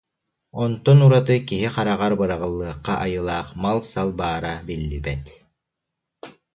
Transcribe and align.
онтон 0.63 0.97
ураты 1.07 1.35
киһи 1.47 1.67
хараҕар 1.75 2.13
быраҕыллыахха 2.19 2.93
айылаах 3.05 3.47
мал-сал 3.63 4.09
баара 4.19 4.53
биллибэт 4.67 5.23